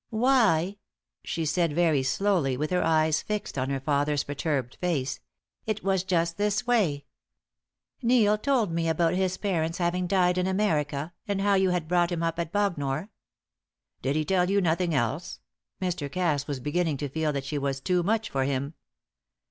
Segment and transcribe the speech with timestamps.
[0.09, 0.77] "Why,"
[1.23, 5.19] she said, very slowly, with her eyes fixed on her father's perturbed face,
[5.67, 7.05] "it was just this way.
[8.01, 11.87] Neil told me all about his parents having died in America, and how you had
[11.87, 13.11] brought him up at Bognor."
[14.01, 15.39] "Did he tell you nothing else?"
[15.79, 16.11] Mr.
[16.11, 18.73] Cass was beginning to feel that she was too much for him.